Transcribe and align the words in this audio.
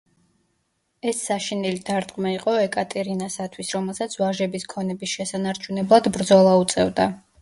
ეს 1.09 1.19
საშინელი 1.25 1.81
დარტყმა 1.89 2.31
იყო 2.37 2.55
ეკატერინასათვის, 2.61 3.69
რომელსაც 3.77 4.17
ვაჟების 4.23 4.67
ქონების 4.75 5.15
შესანარჩუნებლად 5.17 6.11
ბრძოლა 6.17 6.57
უწევდა. 6.65 7.07